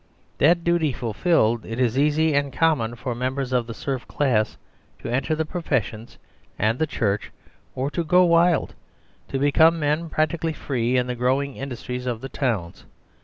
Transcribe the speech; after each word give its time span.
That 0.39 0.63
duty 0.63 0.91
fulfilled, 0.93 1.63
it 1.63 1.79
is 1.79 1.95
easy 1.95 2.33
and 2.33 2.51
common 2.51 2.95
for 2.95 3.13
members 3.13 3.53
of 3.53 3.67
the 3.67 3.73
serf 3.75 4.07
class 4.07 4.57
to 4.97 5.13
enter 5.13 5.35
the 5.35 5.45
professions 5.45 6.17
and 6.57 6.79
the 6.79 6.87
Church, 6.87 7.31
or 7.75 7.91
to 7.91 8.03
go 8.03 8.23
wild; 8.25 8.73
to 9.27 9.37
become 9.37 9.79
men 9.79 10.09
practically 10.09 10.53
free 10.53 10.97
in 10.97 11.05
the 11.05 11.13
grow 11.13 11.39
ing 11.39 11.55
industries 11.55 12.07
of 12.07 12.21
the 12.21 12.29
towns. 12.29 12.85